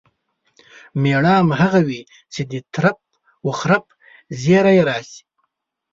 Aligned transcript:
مېړه 1.01 1.33
همغه 1.41 1.81
وي 1.87 2.01
چې 2.33 2.41
د 2.51 2.53
ترپ 2.73 2.99
و 3.45 3.49
خرپ 3.59 3.85
زیري 4.41 4.73
یې 4.77 4.83
راشي. 4.89 5.21